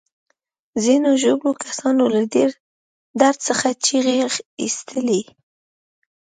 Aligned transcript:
ځینو 0.83 1.09
ژوبلو 1.21 1.51
کسانو 1.63 2.03
له 2.15 2.21
ډیر 2.33 2.49
درد 3.21 3.39
څخه 3.47 3.67
چیغې 3.85 4.17
ایستلې. 4.61 5.21